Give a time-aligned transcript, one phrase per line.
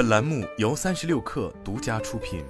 [0.00, 2.42] 本栏目由三十六氪独家出品。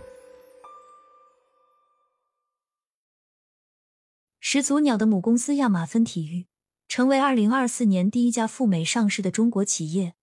[4.38, 6.47] 始祖鸟的母公司亚马芬体育
[6.86, 10.14] 成为二零二四年第一家赴美上市的中国企业。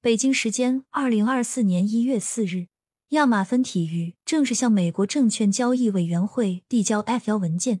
[0.00, 2.68] 北京时间二零二四年一月四日，
[3.08, 7.80] 亚马芬体育正式向美国证券交易委员会递交 F 幺文件，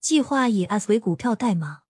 [0.00, 1.80] 计划以 S 为股票代码。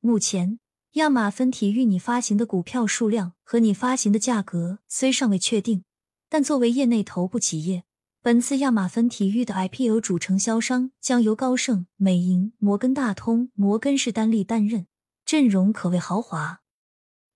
[0.00, 0.58] 目前。
[0.96, 5.84] 亚马芬体育拟发行的股票数量和拟发行的价格虽尚未确定，
[6.30, 7.84] 但作为业内头部企业，
[8.22, 14.86] 本次亚马芬体育的 IPO 主承销商将由高盛、美银、摩根大通、摩根士丹利担任，
[15.26, 16.62] 阵容可谓豪华。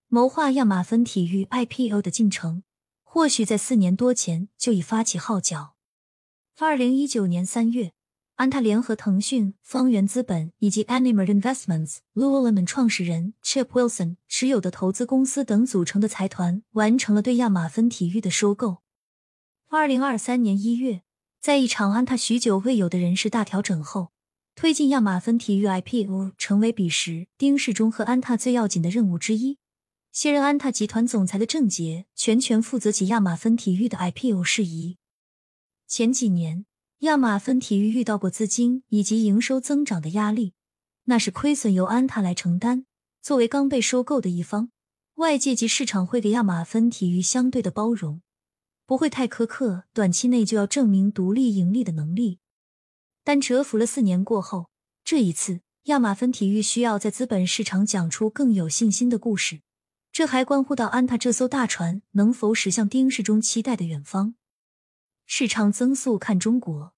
[0.09, 2.63] 谋划亚马芬体育 IPO 的进程，
[3.03, 5.75] 或许在四年多前就已发起号角。
[6.59, 7.93] 二零一九年三月。
[8.41, 18.79] 安踏联合腾讯、方圆资本以及 Animal Investments、Lululemon 创始人 Chip Wilson 持有的投资公司等组成的财团，完成了对亚马芬体育的收购。
[19.69, 21.03] 二零二三年一月，
[21.39, 24.13] 在一场安踏许久未有的人事大调整后，
[24.55, 29.59] 推进亚马芬体育 IPO 成为彼时丁世忠和安踏最要紧的任务之一。
[30.13, 34.97] 卸任安踏集团总裁的郑杰全权负责起亚马芬体育的 IPO 事宜。
[35.87, 36.65] 前几年。
[37.01, 40.53] 亚马芬体育遇到过资金以及营收增长的压力，
[41.05, 42.85] 那是亏损由安踏来承担。
[43.23, 44.71] 作为刚被收购的一方，
[45.15, 48.21] 外界及市场会给亚马芬体育相对的包容，
[48.85, 52.39] 不会太苛刻，短期内就要证明独立盈利的能力。
[53.25, 54.69] 但蛰伏了四年过后，
[55.03, 59.63] 这一次亚马芬体育需要在资本市场讲出更有信心的故事，
[60.13, 64.35] 这还关乎到安踏这艘大船能否驶向丁世忠期待的远方。
[65.33, 66.93] 市场增速看中国。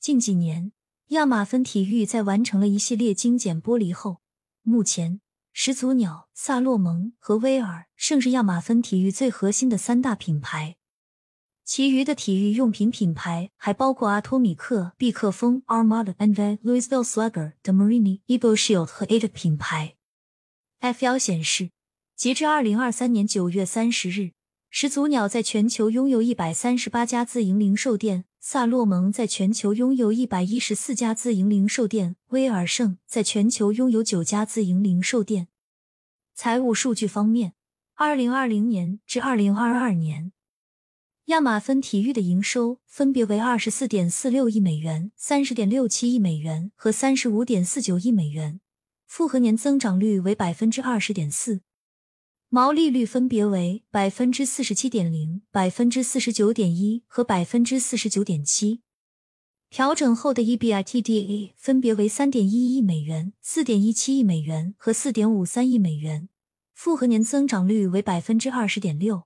[0.00, 0.72] 近几年，
[1.08, 4.22] 亚马芬体育在完成了一系列精简剥离后，
[4.62, 5.20] 目前
[5.52, 10.76] 始祖鸟、萨洛蒙和威尔甚是亚马芬体育最核心的三大品牌。
[11.66, 19.96] 其余的体育用品品牌还包括阿托米克、毕克风、Armada、and Louisville Slugger、The Marini、Eagle Shield 和 a d 品牌。
[20.78, 21.70] F 幺显示，
[22.16, 24.32] 截至二零二三年九月三十日。
[24.76, 35.46] 始祖鸟在全球拥有一百三十八家自营零售店，萨洛蒙在全球拥有一百一十四家自营零售店，威尔盛在全球拥有九家自营零售店。
[36.34, 37.52] 财务数据方面，
[37.94, 40.32] 二零二零年至二零二二年，
[41.26, 48.58] 亚马芬体育的营收分别为二十四点四六亿美元、三十点六七亿美元和三十五点四九亿美元，
[49.06, 51.60] 复合年增长率为百分之二十点四。
[52.54, 58.80] 毛利率分别为百分之四十七点零、百分之四十九点一和百分之四十九点七。
[59.70, 66.28] 调整后的 EBITDA 分别为三点一亿美元、四点一七亿美元和四点五三亿美元，
[66.72, 69.24] 复合年增长率为百分之二十点六。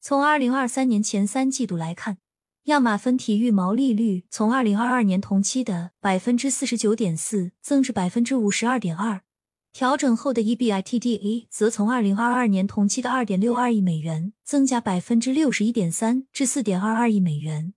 [0.00, 2.16] 从二零二三年前三季度来看，
[2.62, 9.20] 亚马芬体育毛利率从二零二二年同期的百分之四十九点四增至百分之五十二点二。
[9.72, 17.72] 调整后的 EBITDA 则从二零二二年同期的二点六二亿美元增加百分之六十一点三至四点二二亿美元。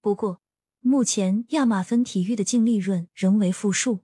[0.00, 0.40] 不过，
[0.80, 4.00] 目前亚马芬体育的净利润仍为负数，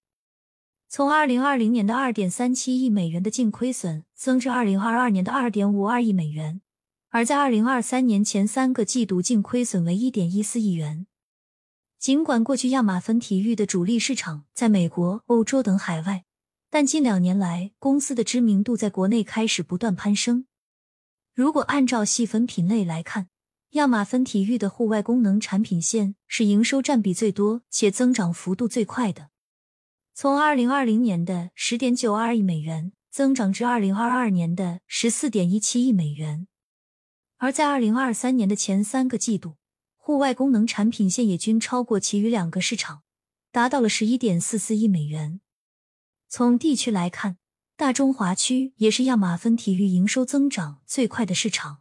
[0.86, 6.60] 从二零二零年的二点三七亿美元的净亏损增至二零二二年的二点五二亿美元，
[7.08, 11.06] 而在二零二三年前三个季度净亏损为一点一四亿元。
[11.98, 16.26] 尽管过去亚马芬体育的主力市场在美国、欧洲等海外。
[16.70, 20.46] 但近两年来，公司的知名度在国内开始不断攀升。
[21.34, 23.28] 如果按照细分品类来看，
[23.70, 29.30] 亚马芬体育的户外功能产品线是营收占比最多且增长幅度最快的，
[30.14, 36.48] 从二零二零年的十点九二亿美元增长至二零二二年的十四点一七亿美元。
[37.38, 39.56] 而在二零二三年的前三个季度，
[39.96, 43.02] 户外功能产品线也均超过其余两个市场，
[43.52, 45.40] 达到了十一点四四亿美元。
[46.30, 47.38] 从地区来看，
[47.74, 51.78] 大中华区也是亚马芬体育营收增长最快的市场。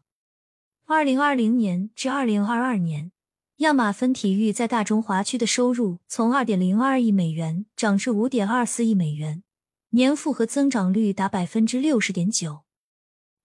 [0.86, 3.12] 二零二零年至二零二二年，
[3.58, 9.44] 亚马芬体育在大中华区的收入从二点零二亿美元涨至五点二四亿美元，
[9.90, 12.62] 年复合增长率达百分之六十点九。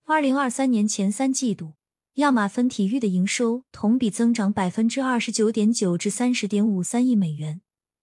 [0.04, 1.72] 二零二三年前三季度，
[2.14, 7.60] 亚马芬体育的营收同比增长百分之二十九点九至三十点五三亿美元。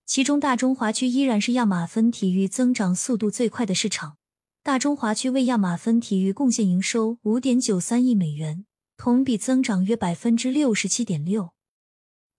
[0.09, 4.17] 其中，大中华区依然是亚马芬体育增长速度最快的市场。
[4.63, 8.65] 大中华区为亚马芬体育贡献营收五点九三亿美元，
[8.97, 11.51] 同比增长约百分之六十七点六。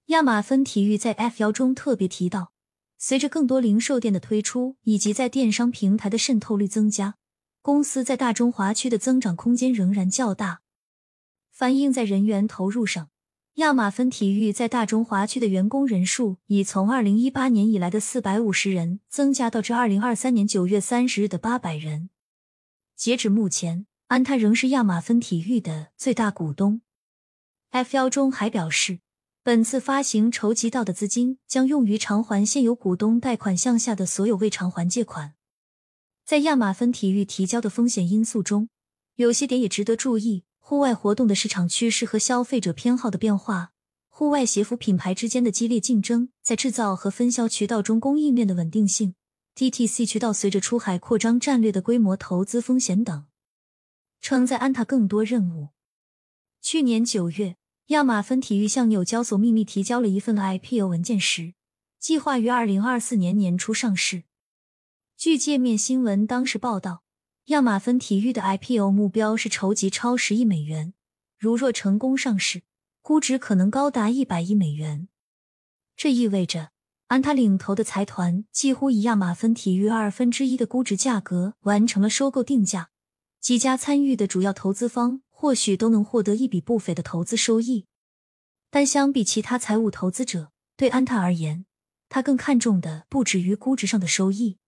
[0.06, 2.50] 亚马芬体育在 F 幺中特别提到，
[2.98, 7.14] 随着更多零售店的推出以及在电商平台的渗透率增加，
[7.62, 10.62] 公司在大中华区的增长空间仍然较大。
[11.52, 13.10] 反映在人员投入上，
[13.54, 22.10] 亚马芬体育在大中华区的员工人数已从二零一八年以来的四百五十人增加到至二零二三年九月三十日的八百人。
[22.96, 26.82] 截止目前，安踏仍是亚马芬体育的最大股东。
[27.70, 29.00] F 幺中还表示，
[29.42, 35.34] 本次发行筹集到的资金将用于偿还现有股东贷款项下的所有未偿还借款。
[36.24, 38.68] 在亚马芬体育提交的风险因素中，
[39.16, 40.44] 有些点也值得注意。
[40.60, 43.72] 户外活动的市场趋势和消费者偏好的变化，
[44.08, 49.16] 户外鞋服品牌之间的激烈竞争，在制造和分销渠道中供应链的稳定性
[49.56, 53.26] ，DTC 渠道随着出海扩张战略的规模投资风险等，
[54.20, 55.70] 承载安踏更多任务。
[56.60, 57.56] 去年九月，
[57.86, 61.54] 亚马芬体育向纽交所秘密提交了一份 IPO 文件时，
[61.98, 64.22] 计划于二零二四年年初上市。
[65.16, 67.02] 据界面新闻当时报道。
[67.50, 70.94] 亚马芬体育的 IPO 目标是筹集超十亿美元，
[71.36, 72.62] 如若成功上市，
[73.02, 75.08] 估值可能高达一百亿美元。
[75.96, 76.70] 这意味着
[77.08, 82.90] 安踏领头的财团几乎以亚马芬体育二分之一的估值价格完成了收购定价，
[83.40, 87.86] 几家参与的主要投资方或许都能获得一笔不菲的投资收益。
[88.70, 91.66] 但相比其他财务投资者，对安踏而言，
[92.08, 94.58] 他更看重的不止于估值上的收益。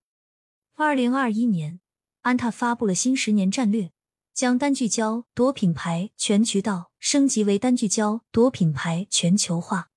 [0.74, 1.78] 二零二一年。
[2.22, 3.90] 安踏发布了新十年战略，
[4.32, 9.90] 将单聚焦多品牌全渠道升级为单聚焦多品牌全球化。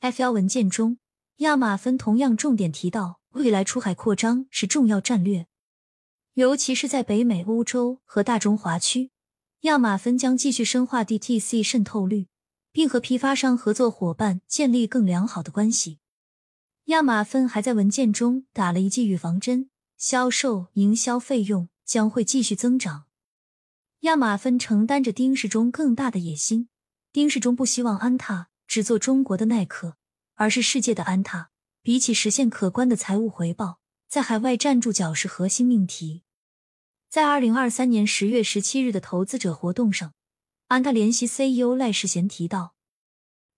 [0.00, 0.96] F 幺文件中，
[1.36, 5.46] 亚马芬同样重点提到，未来出海扩张是重要战略，
[6.32, 9.10] 尤其是在北美、欧洲和大中华区，
[9.60, 12.28] 亚马芬将继续深化 DTC 渗透率，
[12.72, 15.98] 并和批发商合作伙伴建立更良好的关系。
[16.86, 19.68] 亚马芬还在文件中打了一剂预防针。
[19.96, 23.04] 销售营销费用将会继续增长。
[24.00, 26.68] 亚马芬承担着丁世忠更大的野心。
[27.12, 29.96] 丁世忠不希望安踏只做中国的耐克，
[30.34, 31.50] 而是世界的安踏。
[31.80, 36.22] 比起实现可观的财务回报，在海外站住脚是核心命题。
[37.08, 40.14] 在二零二三年十月十七日的投资者活动上，
[40.68, 42.74] 安踏联席 CEO 赖世贤提到，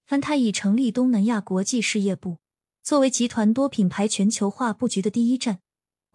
[0.09, 2.38] 安踏已成立东南亚国际事业部，
[2.83, 5.61] 作为集团多品牌全球化布局的第一站。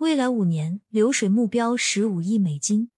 [0.01, 2.89] 未来五年流水目标十五亿美金，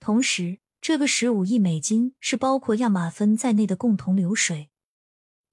[0.00, 4.70] 同时这个十五亿美金是包括亚马芬在内的共同流水。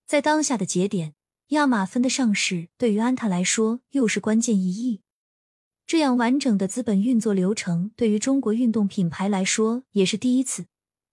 [0.06, 1.14] 在当下的节点，
[1.48, 5.02] 亚马芬的上市对于安踏来说又是关键意义。
[5.86, 10.68] 这样完整的资本运作流程对于中国运动品牌来说也是第一次，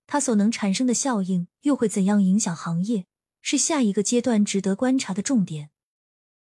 [0.06, 3.06] 它所能产生的效应又会怎样影响行业，
[3.42, 5.70] 是下一个阶段值得观察的重点。